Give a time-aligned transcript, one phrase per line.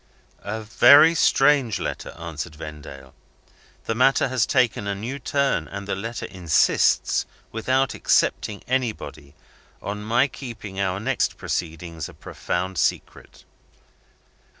[0.43, 3.13] "A very strange letter," answered Vendale.
[3.85, 9.35] "The matter has taken a new turn, and the letter insists without excepting anybody
[9.79, 13.43] on my keeping our next proceedings a profound secret."